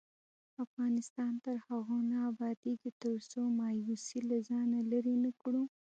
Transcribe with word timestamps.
افغانستان 0.65 1.31
تر 1.45 1.55
هغو 1.67 1.97
نه 2.11 2.17
ابادیږي، 2.31 2.91
ترڅو 3.01 3.41
مایوسي 3.59 4.19
له 4.29 4.37
ځانه 4.47 4.79
لیرې 4.89 5.15
نکړو. 5.25 5.63